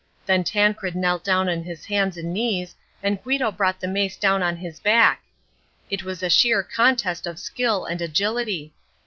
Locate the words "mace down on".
3.87-4.55